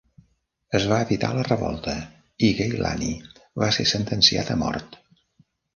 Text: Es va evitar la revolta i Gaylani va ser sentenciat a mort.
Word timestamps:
Es 0.79 0.87
va 0.91 0.97
evitar 1.05 1.29
la 1.39 1.43
revolta 1.49 1.95
i 2.49 2.49
Gaylani 2.63 3.13
va 3.65 3.73
ser 3.79 3.89
sentenciat 3.95 4.55
a 4.57 4.63
mort. 4.65 5.03